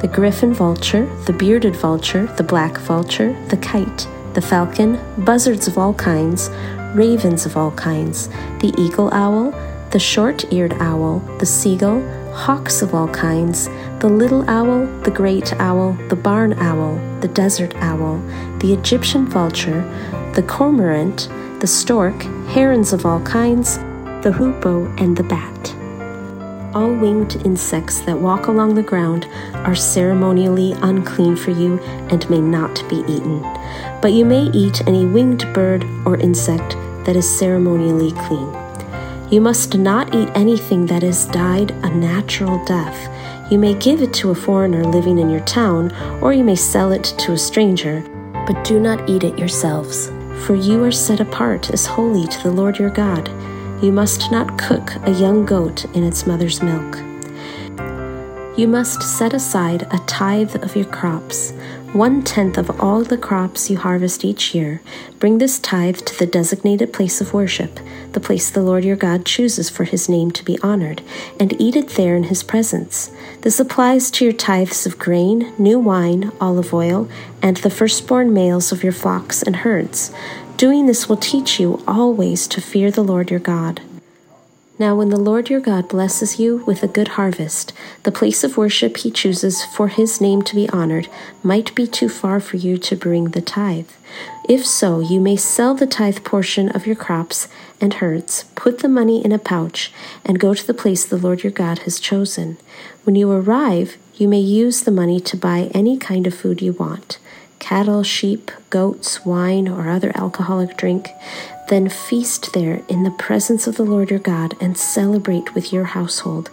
the 0.00 0.08
griffon 0.08 0.54
vulture, 0.54 1.06
the 1.24 1.32
bearded 1.32 1.74
vulture, 1.74 2.26
the 2.36 2.42
black 2.42 2.78
vulture, 2.78 3.32
the 3.48 3.56
kite, 3.56 4.06
the 4.34 4.40
falcon, 4.40 4.98
buzzards 5.24 5.66
of 5.66 5.76
all 5.76 5.94
kinds, 5.94 6.50
ravens 6.94 7.44
of 7.44 7.56
all 7.56 7.72
kinds, 7.72 8.28
the 8.60 8.72
eagle 8.78 9.12
owl, 9.12 9.50
the 9.90 9.98
short 9.98 10.52
eared 10.52 10.74
owl, 10.74 11.18
the 11.38 11.46
seagull, 11.46 12.00
hawks 12.32 12.82
of 12.82 12.94
all 12.94 13.08
kinds, 13.08 13.68
the 13.98 14.08
little 14.08 14.48
owl, 14.48 14.86
the 15.02 15.10
great 15.10 15.52
owl, 15.54 15.94
the 16.08 16.16
barn 16.16 16.52
owl, 16.60 16.94
the 17.20 17.28
desert 17.28 17.74
owl, 17.76 18.18
the 18.60 18.72
Egyptian 18.72 19.26
vulture, 19.26 19.82
the 20.34 20.44
cormorant, 20.44 21.28
the 21.60 21.66
stork, 21.66 22.22
herons 22.46 22.92
of 22.92 23.04
all 23.04 23.20
kinds, 23.22 23.78
the 24.22 24.32
hoopoe, 24.32 24.86
and 24.98 25.16
the 25.16 25.24
bat. 25.24 25.74
All 26.74 26.92
winged 26.92 27.36
insects 27.46 28.00
that 28.00 28.18
walk 28.18 28.46
along 28.46 28.74
the 28.74 28.82
ground 28.82 29.26
are 29.54 29.74
ceremonially 29.74 30.72
unclean 30.82 31.34
for 31.34 31.50
you 31.50 31.78
and 32.10 32.28
may 32.28 32.40
not 32.40 32.86
be 32.90 32.96
eaten. 33.08 33.40
But 34.02 34.12
you 34.12 34.26
may 34.26 34.42
eat 34.50 34.86
any 34.86 35.06
winged 35.06 35.50
bird 35.54 35.84
or 36.04 36.18
insect 36.18 36.76
that 37.06 37.16
is 37.16 37.38
ceremonially 37.38 38.12
clean. 38.26 38.52
You 39.30 39.40
must 39.40 39.76
not 39.76 40.14
eat 40.14 40.28
anything 40.34 40.84
that 40.86 41.02
has 41.02 41.24
died 41.26 41.70
a 41.70 41.88
natural 41.88 42.62
death. 42.66 43.50
You 43.50 43.58
may 43.58 43.72
give 43.72 44.02
it 44.02 44.12
to 44.14 44.30
a 44.30 44.34
foreigner 44.34 44.84
living 44.84 45.18
in 45.18 45.30
your 45.30 45.44
town, 45.46 45.90
or 46.22 46.34
you 46.34 46.44
may 46.44 46.56
sell 46.56 46.92
it 46.92 47.04
to 47.04 47.32
a 47.32 47.38
stranger, 47.38 48.02
but 48.46 48.62
do 48.64 48.78
not 48.78 49.08
eat 49.08 49.24
it 49.24 49.38
yourselves. 49.38 50.08
For 50.44 50.54
you 50.54 50.84
are 50.84 50.92
set 50.92 51.20
apart 51.20 51.70
as 51.70 51.86
holy 51.86 52.26
to 52.26 52.42
the 52.42 52.50
Lord 52.50 52.78
your 52.78 52.90
God. 52.90 53.30
You 53.80 53.92
must 53.92 54.32
not 54.32 54.58
cook 54.58 54.96
a 55.06 55.12
young 55.12 55.46
goat 55.46 55.84
in 55.94 56.02
its 56.02 56.26
mother's 56.26 56.60
milk. 56.60 56.98
You 58.58 58.66
must 58.66 59.02
set 59.02 59.32
aside 59.32 59.86
a 59.92 59.98
tithe 59.98 60.56
of 60.64 60.74
your 60.74 60.86
crops, 60.86 61.52
one 61.92 62.24
tenth 62.24 62.58
of 62.58 62.80
all 62.80 63.04
the 63.04 63.16
crops 63.16 63.70
you 63.70 63.76
harvest 63.78 64.24
each 64.24 64.52
year. 64.52 64.82
Bring 65.20 65.38
this 65.38 65.60
tithe 65.60 65.98
to 65.98 66.18
the 66.18 66.26
designated 66.26 66.92
place 66.92 67.20
of 67.20 67.32
worship, 67.32 67.78
the 68.14 68.20
place 68.20 68.50
the 68.50 68.62
Lord 68.62 68.84
your 68.84 68.96
God 68.96 69.24
chooses 69.24 69.70
for 69.70 69.84
his 69.84 70.08
name 70.08 70.32
to 70.32 70.44
be 70.44 70.58
honored, 70.60 71.00
and 71.38 71.58
eat 71.60 71.76
it 71.76 71.90
there 71.90 72.16
in 72.16 72.24
his 72.24 72.42
presence. 72.42 73.12
This 73.42 73.60
applies 73.60 74.10
to 74.10 74.24
your 74.24 74.34
tithes 74.34 74.86
of 74.86 74.98
grain, 74.98 75.52
new 75.56 75.78
wine, 75.78 76.32
olive 76.40 76.74
oil, 76.74 77.08
and 77.40 77.58
the 77.58 77.70
firstborn 77.70 78.34
males 78.34 78.72
of 78.72 78.82
your 78.82 78.92
flocks 78.92 79.40
and 79.40 79.54
herds. 79.54 80.12
Doing 80.58 80.86
this 80.86 81.08
will 81.08 81.16
teach 81.16 81.60
you 81.60 81.84
always 81.86 82.48
to 82.48 82.60
fear 82.60 82.90
the 82.90 83.04
Lord 83.04 83.30
your 83.30 83.38
God. 83.38 83.80
Now, 84.76 84.96
when 84.96 85.08
the 85.08 85.16
Lord 85.16 85.48
your 85.48 85.60
God 85.60 85.88
blesses 85.88 86.40
you 86.40 86.64
with 86.66 86.82
a 86.82 86.88
good 86.88 87.10
harvest, 87.14 87.72
the 88.02 88.10
place 88.10 88.42
of 88.42 88.56
worship 88.56 88.96
he 88.96 89.12
chooses 89.12 89.64
for 89.64 89.86
his 89.86 90.20
name 90.20 90.42
to 90.42 90.56
be 90.56 90.68
honored 90.70 91.08
might 91.44 91.72
be 91.76 91.86
too 91.86 92.08
far 92.08 92.40
for 92.40 92.56
you 92.56 92.76
to 92.76 92.96
bring 92.96 93.26
the 93.26 93.40
tithe. 93.40 93.90
If 94.48 94.66
so, 94.66 94.98
you 94.98 95.20
may 95.20 95.36
sell 95.36 95.76
the 95.76 95.86
tithe 95.86 96.24
portion 96.24 96.70
of 96.70 96.88
your 96.88 96.96
crops 96.96 97.46
and 97.80 97.94
herds, 97.94 98.46
put 98.56 98.80
the 98.80 98.88
money 98.88 99.24
in 99.24 99.30
a 99.30 99.38
pouch, 99.38 99.92
and 100.24 100.40
go 100.40 100.54
to 100.54 100.66
the 100.66 100.74
place 100.74 101.04
the 101.04 101.18
Lord 101.18 101.44
your 101.44 101.52
God 101.52 101.80
has 101.80 102.00
chosen. 102.00 102.56
When 103.04 103.14
you 103.14 103.30
arrive, 103.30 103.96
you 104.16 104.26
may 104.26 104.40
use 104.40 104.82
the 104.82 104.90
money 104.90 105.20
to 105.20 105.36
buy 105.36 105.70
any 105.72 105.96
kind 105.96 106.26
of 106.26 106.34
food 106.34 106.60
you 106.60 106.72
want 106.72 107.20
cattle, 107.58 108.02
sheep, 108.02 108.50
goats, 108.70 109.24
wine, 109.24 109.68
or 109.68 109.88
other 109.88 110.12
alcoholic 110.14 110.76
drink. 110.76 111.10
Then 111.68 111.88
feast 111.88 112.52
there 112.52 112.82
in 112.88 113.02
the 113.02 113.10
presence 113.10 113.66
of 113.66 113.76
the 113.76 113.84
Lord 113.84 114.10
your 114.10 114.18
God 114.18 114.54
and 114.60 114.76
celebrate 114.76 115.54
with 115.54 115.72
your 115.72 115.84
household. 115.84 116.50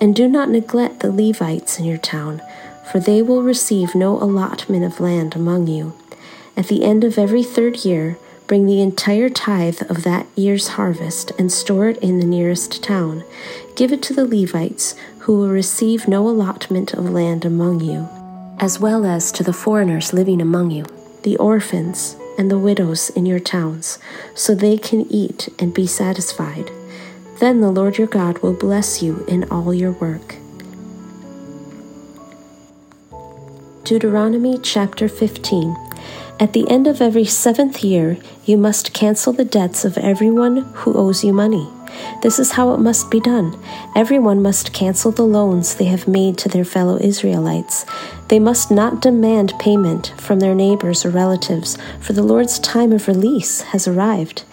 And 0.00 0.14
do 0.14 0.28
not 0.28 0.50
neglect 0.50 1.00
the 1.00 1.10
Levites 1.12 1.78
in 1.78 1.84
your 1.84 1.98
town, 1.98 2.42
for 2.90 3.00
they 3.00 3.22
will 3.22 3.42
receive 3.42 3.94
no 3.94 4.16
allotment 4.16 4.84
of 4.84 5.00
land 5.00 5.36
among 5.36 5.66
you. 5.66 5.94
At 6.56 6.68
the 6.68 6.84
end 6.84 7.04
of 7.04 7.18
every 7.18 7.42
third 7.42 7.84
year, 7.84 8.18
bring 8.46 8.66
the 8.66 8.82
entire 8.82 9.28
tithe 9.28 9.80
of 9.88 10.02
that 10.02 10.26
year's 10.34 10.68
harvest 10.68 11.30
and 11.38 11.52
store 11.52 11.88
it 11.88 11.96
in 11.98 12.18
the 12.18 12.26
nearest 12.26 12.82
town. 12.82 13.22
Give 13.76 13.92
it 13.92 14.02
to 14.02 14.12
the 14.12 14.26
Levites, 14.26 14.94
who 15.20 15.38
will 15.38 15.48
receive 15.48 16.08
no 16.08 16.28
allotment 16.28 16.92
of 16.92 17.08
land 17.08 17.44
among 17.44 17.80
you, 17.80 18.08
as 18.60 18.78
well 18.78 19.06
as 19.06 19.32
to 19.32 19.42
the 19.42 19.54
foreigners 19.54 20.12
living 20.12 20.40
among 20.40 20.70
you, 20.70 20.84
the 21.22 21.36
orphans, 21.38 22.14
and 22.36 22.50
the 22.50 22.58
widows 22.58 23.08
in 23.10 23.24
your 23.24 23.40
towns, 23.40 23.98
so 24.34 24.54
they 24.54 24.76
can 24.76 25.10
eat 25.10 25.48
and 25.58 25.72
be 25.72 25.86
satisfied. 25.86 26.70
Then 27.38 27.62
the 27.62 27.70
Lord 27.70 27.96
your 27.96 28.06
God 28.06 28.38
will 28.40 28.52
bless 28.52 29.02
you 29.02 29.24
in 29.26 29.50
all 29.50 29.72
your 29.72 29.92
work. 29.92 30.36
Deuteronomy 33.84 34.58
chapter 34.58 35.08
15. 35.08 35.74
At 36.38 36.52
the 36.52 36.68
end 36.70 36.86
of 36.86 37.00
every 37.00 37.24
seventh 37.24 37.82
year, 37.82 38.18
you 38.44 38.58
must 38.58 38.92
cancel 38.92 39.32
the 39.32 39.44
debts 39.44 39.86
of 39.86 39.96
everyone 39.98 40.58
who 40.74 40.94
owes 40.94 41.24
you 41.24 41.32
money. 41.32 41.66
This 42.22 42.38
is 42.38 42.52
how 42.52 42.74
it 42.74 42.80
must 42.80 43.10
be 43.10 43.20
done. 43.20 43.58
Everyone 43.96 44.42
must 44.42 44.72
cancel 44.72 45.10
the 45.10 45.22
loans 45.22 45.74
they 45.74 45.86
have 45.86 46.08
made 46.08 46.36
to 46.38 46.48
their 46.48 46.64
fellow 46.64 46.98
Israelites. 47.00 47.86
They 48.28 48.38
must 48.38 48.70
not 48.70 49.00
demand 49.00 49.54
payment 49.58 50.12
from 50.16 50.40
their 50.40 50.54
neighbors 50.54 51.04
or 51.04 51.10
relatives, 51.10 51.76
for 52.00 52.12
the 52.12 52.22
Lord's 52.22 52.58
time 52.58 52.92
of 52.92 53.08
release 53.08 53.62
has 53.62 53.88
arrived. 53.88 54.44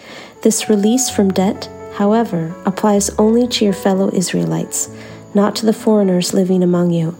This 0.42 0.68
release 0.68 1.10
from 1.10 1.30
debt, 1.30 1.68
however, 1.94 2.54
applies 2.64 3.10
only 3.18 3.46
to 3.48 3.64
your 3.64 3.74
fellow 3.74 4.10
Israelites, 4.12 4.88
not 5.34 5.56
to 5.56 5.66
the 5.66 5.72
foreigners 5.72 6.32
living 6.32 6.62
among 6.62 6.90
you. 6.90 7.16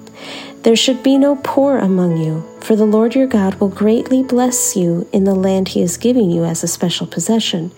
There 0.63 0.77
should 0.77 1.03
be 1.03 1.19
no 1.19 1.37
poor 1.37 1.79
among 1.79 2.17
you, 2.17 2.45
for 2.61 2.75
the 2.75 2.85
Lord 2.85 3.15
your 3.15 3.27
God 3.27 3.55
will 3.57 3.69
greatly 3.69 4.23
bless 4.23 4.77
you 4.77 5.09
in 5.13 5.25
the 5.25 5.35
land 5.35 5.69
he 5.69 5.83
is 5.83 5.97
giving 5.97 6.31
you 6.31 6.45
as 6.45 6.63
a 6.63 6.69
special 6.69 7.07
possession. 7.07 7.71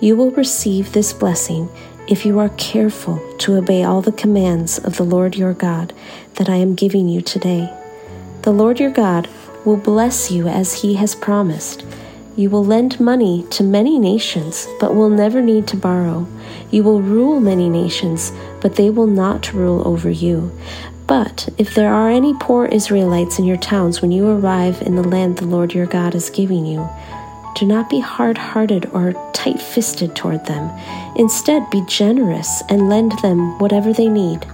You 0.00 0.14
will 0.14 0.30
receive 0.32 0.92
this 0.92 1.14
blessing 1.14 1.70
if 2.06 2.26
you 2.26 2.38
are 2.38 2.50
careful 2.50 3.18
to 3.38 3.56
obey 3.56 3.82
all 3.82 4.02
the 4.02 4.12
commands 4.12 4.78
of 4.78 4.96
the 4.96 5.04
Lord 5.04 5.36
your 5.36 5.54
God 5.54 5.94
that 6.34 6.50
I 6.50 6.56
am 6.56 6.74
giving 6.74 7.08
you 7.08 7.22
today. 7.22 7.72
The 8.42 8.52
Lord 8.52 8.78
your 8.78 8.90
God 8.90 9.28
will 9.64 9.78
bless 9.78 10.30
you 10.30 10.48
as 10.48 10.82
he 10.82 10.94
has 10.94 11.14
promised. 11.14 11.84
You 12.36 12.50
will 12.50 12.64
lend 12.64 13.00
money 13.00 13.46
to 13.50 13.64
many 13.64 13.98
nations, 13.98 14.68
but 14.78 14.94
will 14.94 15.08
never 15.08 15.40
need 15.40 15.66
to 15.68 15.76
borrow. 15.76 16.28
You 16.70 16.82
will 16.82 17.00
rule 17.00 17.40
many 17.40 17.70
nations, 17.70 18.32
but 18.60 18.76
they 18.76 18.90
will 18.90 19.06
not 19.06 19.54
rule 19.54 19.86
over 19.88 20.10
you. 20.10 20.52
But 21.06 21.48
if 21.56 21.74
there 21.74 21.92
are 21.92 22.10
any 22.10 22.34
poor 22.34 22.66
Israelites 22.66 23.38
in 23.38 23.46
your 23.46 23.56
towns 23.56 24.02
when 24.02 24.12
you 24.12 24.28
arrive 24.28 24.82
in 24.82 24.96
the 24.96 25.08
land 25.08 25.38
the 25.38 25.46
Lord 25.46 25.72
your 25.72 25.86
God 25.86 26.14
is 26.14 26.28
giving 26.28 26.66
you, 26.66 26.86
do 27.56 27.64
not 27.64 27.88
be 27.88 28.00
hard 28.00 28.36
hearted 28.36 28.84
or 28.92 29.14
tight 29.32 29.58
fisted 29.58 30.14
toward 30.14 30.44
them. 30.44 30.70
Instead, 31.16 31.68
be 31.70 31.82
generous 31.86 32.62
and 32.68 32.90
lend 32.90 33.12
them 33.20 33.58
whatever 33.58 33.94
they 33.94 34.08
need. 34.08 34.46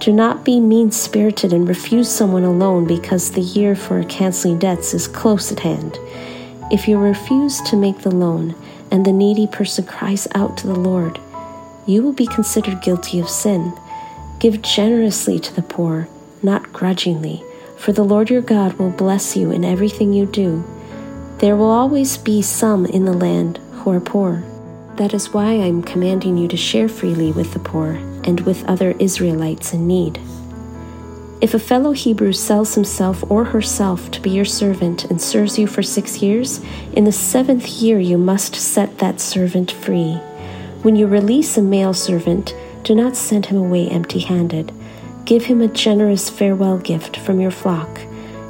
Do 0.00 0.12
not 0.12 0.44
be 0.44 0.60
mean 0.60 0.92
spirited 0.92 1.54
and 1.54 1.66
refuse 1.66 2.10
someone 2.10 2.44
a 2.44 2.52
loan 2.52 2.86
because 2.86 3.30
the 3.30 3.40
year 3.40 3.74
for 3.74 4.04
canceling 4.04 4.58
debts 4.58 4.92
is 4.92 5.08
close 5.08 5.50
at 5.50 5.60
hand. 5.60 5.98
If 6.70 6.86
you 6.86 6.98
refuse 6.98 7.62
to 7.62 7.76
make 7.76 8.00
the 8.00 8.14
loan 8.14 8.54
and 8.90 9.06
the 9.06 9.12
needy 9.12 9.46
person 9.46 9.86
cries 9.86 10.28
out 10.34 10.58
to 10.58 10.66
the 10.66 10.78
Lord, 10.78 11.18
you 11.86 12.02
will 12.02 12.12
be 12.12 12.26
considered 12.26 12.82
guilty 12.82 13.18
of 13.18 13.30
sin. 13.30 13.72
Give 14.40 14.60
generously 14.60 15.40
to 15.40 15.54
the 15.54 15.62
poor, 15.62 16.06
not 16.42 16.70
grudgingly, 16.74 17.42
for 17.78 17.92
the 17.92 18.04
Lord 18.04 18.28
your 18.28 18.42
God 18.42 18.74
will 18.74 18.90
bless 18.90 19.36
you 19.36 19.50
in 19.50 19.64
everything 19.64 20.12
you 20.12 20.26
do. 20.26 20.62
There 21.38 21.54
will 21.54 21.70
always 21.70 22.16
be 22.16 22.40
some 22.40 22.86
in 22.86 23.04
the 23.04 23.12
land 23.12 23.58
who 23.72 23.90
are 23.90 24.00
poor. 24.00 24.42
That 24.94 25.12
is 25.12 25.34
why 25.34 25.48
I 25.48 25.68
am 25.68 25.82
commanding 25.82 26.38
you 26.38 26.48
to 26.48 26.56
share 26.56 26.88
freely 26.88 27.30
with 27.30 27.52
the 27.52 27.58
poor 27.58 28.00
and 28.24 28.40
with 28.40 28.64
other 28.64 28.92
Israelites 28.98 29.74
in 29.74 29.86
need. 29.86 30.18
If 31.42 31.52
a 31.52 31.58
fellow 31.58 31.92
Hebrew 31.92 32.32
sells 32.32 32.74
himself 32.74 33.22
or 33.30 33.44
herself 33.44 34.10
to 34.12 34.20
be 34.22 34.30
your 34.30 34.46
servant 34.46 35.04
and 35.04 35.20
serves 35.20 35.58
you 35.58 35.66
for 35.66 35.82
six 35.82 36.22
years, 36.22 36.62
in 36.94 37.04
the 37.04 37.12
seventh 37.12 37.68
year 37.68 38.00
you 38.00 38.16
must 38.16 38.54
set 38.54 38.96
that 38.98 39.20
servant 39.20 39.70
free. 39.70 40.14
When 40.80 40.96
you 40.96 41.06
release 41.06 41.58
a 41.58 41.62
male 41.62 41.92
servant, 41.92 42.56
do 42.82 42.94
not 42.94 43.14
send 43.14 43.44
him 43.44 43.58
away 43.58 43.88
empty 43.88 44.20
handed. 44.20 44.72
Give 45.26 45.44
him 45.44 45.60
a 45.60 45.68
generous 45.68 46.30
farewell 46.30 46.78
gift 46.78 47.18
from 47.18 47.40
your 47.40 47.50
flock, 47.50 48.00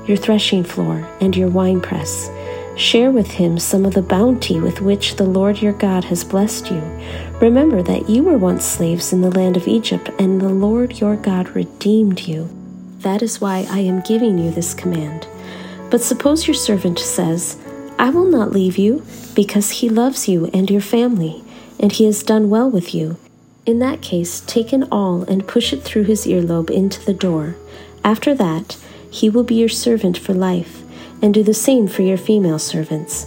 your 0.07 0.16
threshing 0.16 0.62
floor, 0.62 1.05
and 1.21 1.37
your 1.37 1.49
winepress. 1.49 2.31
Share 2.76 3.11
with 3.11 3.30
him 3.30 3.59
some 3.59 3.87
of 3.87 3.95
the 3.95 4.02
bounty 4.02 4.61
with 4.61 4.83
which 4.83 5.16
the 5.16 5.25
Lord 5.25 5.62
your 5.62 5.73
God 5.73 6.04
has 6.04 6.23
blessed 6.23 6.71
you. 6.71 6.83
Remember 7.40 7.83
that 7.83 8.09
you 8.09 8.23
were 8.23 8.37
once 8.37 8.66
slaves 8.66 9.14
in 9.14 9.23
the 9.23 9.30
land 9.30 9.56
of 9.56 9.66
Egypt, 9.66 10.11
and 10.18 10.40
the 10.40 10.50
Lord 10.50 11.00
your 11.00 11.16
God 11.16 11.49
redeemed 11.50 12.21
you. 12.21 12.50
That 12.99 13.23
is 13.23 13.40
why 13.40 13.66
I 13.71 13.78
am 13.78 14.02
giving 14.02 14.38
you 14.38 14.50
this 14.50 14.75
command. 14.75 15.26
But 15.90 16.02
suppose 16.02 16.47
your 16.47 16.54
servant 16.54 16.99
says, 16.99 17.56
I 17.99 18.11
will 18.11 18.26
not 18.26 18.52
leave 18.52 18.76
you, 18.76 19.06
because 19.35 19.71
he 19.71 19.88
loves 19.88 20.28
you 20.28 20.50
and 20.52 20.71
your 20.71 20.83
family, 20.83 21.42
and 21.80 21.92
he 21.92 22.04
has 22.04 22.23
done 22.23 22.50
well 22.50 22.71
with 22.71 22.95
you. 22.95 23.16
In 23.64 23.78
that 23.78 24.02
case, 24.02 24.40
take 24.40 24.73
an 24.73 24.85
awl 24.92 25.23
and 25.23 25.49
push 25.49 25.73
it 25.73 25.83
through 25.83 26.04
his 26.04 26.26
earlobe 26.26 26.71
into 26.71 27.04
the 27.04 27.14
door. 27.14 27.56
After 28.04 28.35
that, 28.35 28.76
he 29.11 29.30
will 29.30 29.45
be 29.45 29.54
your 29.54 29.68
servant 29.68 30.18
for 30.18 30.35
life, 30.35 30.83
and 31.23 31.32
do 31.32 31.42
the 31.42 31.54
same 31.54 31.87
for 31.87 32.02
your 32.02 32.16
female 32.16 32.58
servants. 32.58 33.26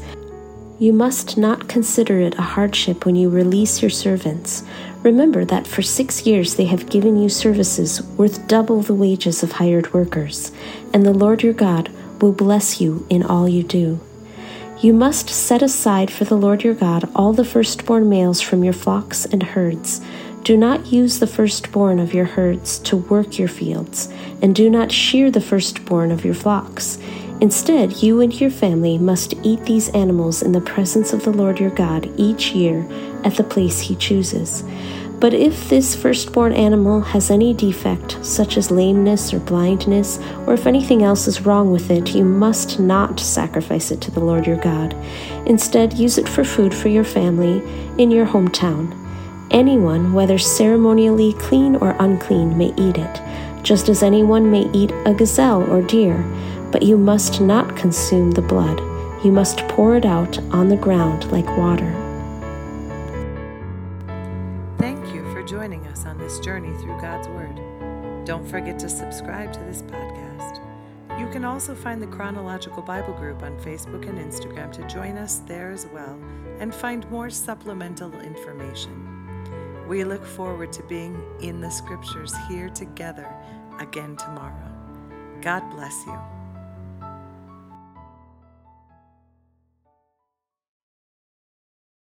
You 0.79 0.93
must 0.93 1.37
not 1.37 1.67
consider 1.67 2.21
it 2.21 2.39
a 2.39 2.41
hardship 2.41 3.05
when 3.05 3.15
you 3.17 3.29
release 3.29 3.81
your 3.81 3.91
servants. 3.91 4.63
Remember 5.03 5.43
that 5.43 5.67
for 5.67 5.81
six 5.81 6.25
years 6.25 6.55
they 6.55 6.65
have 6.65 6.89
given 6.89 7.21
you 7.21 7.27
services 7.27 8.01
worth 8.17 8.47
double 8.47 8.81
the 8.81 8.93
wages 8.93 9.43
of 9.43 9.53
hired 9.53 9.93
workers, 9.93 10.53
and 10.93 11.05
the 11.05 11.13
Lord 11.13 11.43
your 11.43 11.53
God 11.53 11.89
will 12.21 12.31
bless 12.31 12.79
you 12.79 13.05
in 13.09 13.23
all 13.23 13.47
you 13.47 13.63
do. 13.63 13.99
You 14.81 14.93
must 14.93 15.29
set 15.29 15.61
aside 15.61 16.09
for 16.09 16.23
the 16.23 16.37
Lord 16.37 16.63
your 16.63 16.73
God 16.73 17.09
all 17.13 17.33
the 17.33 17.43
firstborn 17.43 18.07
males 18.07 18.39
from 18.39 18.63
your 18.63 18.71
flocks 18.71 19.25
and 19.25 19.43
herds. 19.43 19.99
Do 20.43 20.55
not 20.55 20.93
use 20.93 21.19
the 21.19 21.27
firstborn 21.27 21.99
of 21.99 22.13
your 22.13 22.23
herds 22.23 22.79
to 22.79 22.95
work 22.95 23.37
your 23.37 23.49
fields, 23.49 24.07
and 24.41 24.55
do 24.55 24.69
not 24.69 24.93
shear 24.93 25.29
the 25.29 25.41
firstborn 25.41 26.11
of 26.11 26.23
your 26.23 26.33
flocks. 26.33 26.97
Instead, 27.41 28.03
you 28.03 28.19
and 28.19 28.39
your 28.41 28.49
family 28.49 28.97
must 28.97 29.33
eat 29.43 29.63
these 29.63 29.89
animals 29.89 30.41
in 30.41 30.51
the 30.51 30.59
presence 30.59 31.13
of 31.13 31.23
the 31.23 31.31
Lord 31.31 31.57
your 31.57 31.69
God 31.69 32.11
each 32.17 32.51
year 32.51 32.85
at 33.23 33.35
the 33.35 33.43
place 33.43 33.79
he 33.79 33.95
chooses. 33.95 34.63
But 35.19 35.33
if 35.33 35.69
this 35.69 35.95
firstborn 35.95 36.51
animal 36.53 36.99
has 36.99 37.29
any 37.29 37.53
defect, 37.53 38.17
such 38.25 38.57
as 38.57 38.71
lameness 38.71 39.33
or 39.33 39.39
blindness, 39.39 40.19
or 40.47 40.53
if 40.53 40.67
anything 40.67 41.03
else 41.03 41.27
is 41.27 41.45
wrong 41.45 41.71
with 41.71 41.91
it, 41.91 42.13
you 42.13 42.25
must 42.25 42.79
not 42.79 43.19
sacrifice 43.19 43.91
it 43.91 44.01
to 44.01 44.11
the 44.11 44.21
Lord 44.21 44.45
your 44.45 44.57
God. 44.57 44.93
Instead, 45.45 45.93
use 45.93 46.17
it 46.17 46.27
for 46.27 46.43
food 46.43 46.73
for 46.73 46.89
your 46.89 47.03
family 47.03 47.61
in 48.01 48.11
your 48.11 48.25
hometown. 48.25 48.95
Anyone, 49.51 50.13
whether 50.13 50.37
ceremonially 50.37 51.33
clean 51.33 51.75
or 51.77 51.95
unclean, 51.99 52.57
may 52.57 52.73
eat 52.77 52.97
it, 52.97 53.21
just 53.63 53.89
as 53.89 54.03
anyone 54.03 54.51
may 54.51 54.69
eat 54.71 54.91
a 55.05 55.13
gazelle 55.13 55.63
or 55.69 55.81
deer 55.81 56.23
but 56.71 56.83
you 56.83 56.97
must 56.97 57.41
not 57.41 57.75
consume 57.75 58.31
the 58.31 58.41
blood. 58.41 58.79
You 59.23 59.31
must 59.31 59.59
pour 59.69 59.97
it 59.97 60.05
out 60.05 60.37
on 60.53 60.69
the 60.69 60.77
ground 60.77 61.31
like 61.31 61.47
water. 61.57 61.91
Thank 64.77 65.13
you 65.13 65.23
for 65.33 65.43
joining 65.43 65.85
us 65.87 66.05
on 66.05 66.17
this 66.17 66.39
journey 66.39 66.71
through 66.77 66.99
God's 67.01 67.27
Word. 67.27 67.59
Don't 68.25 68.47
forget 68.47 68.79
to 68.79 68.89
subscribe 68.89 69.51
to 69.53 69.59
this 69.61 69.81
podcast. 69.81 70.59
You 71.19 71.27
can 71.27 71.43
also 71.43 71.75
find 71.75 72.01
the 72.01 72.07
Chronological 72.07 72.81
Bible 72.81 73.13
Group 73.13 73.43
on 73.43 73.57
Facebook 73.59 74.07
and 74.07 74.17
Instagram 74.17 74.71
to 74.71 74.87
join 74.87 75.17
us 75.17 75.39
there 75.39 75.71
as 75.71 75.85
well 75.87 76.17
and 76.59 76.73
find 76.73 77.09
more 77.11 77.29
supplemental 77.29 78.13
information. 78.21 79.09
We 79.89 80.03
look 80.03 80.23
forward 80.23 80.71
to 80.73 80.83
being 80.83 81.21
in 81.41 81.59
the 81.59 81.69
scriptures 81.69 82.33
here 82.47 82.69
together 82.69 83.27
again 83.79 84.15
tomorrow. 84.15 84.71
God 85.41 85.67
bless 85.71 86.05
you. 86.05 86.38